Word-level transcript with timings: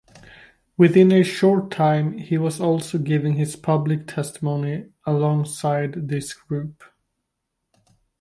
Within 0.77 1.11
a 1.11 1.21
short 1.21 1.69
time, 1.69 2.17
he 2.17 2.35
was 2.35 2.59
also 2.59 2.97
giving 2.97 3.35
his 3.35 3.55
public 3.55 4.07
testimony 4.07 4.89
alongside 5.05 6.07
this 6.07 6.33
group. 6.33 6.83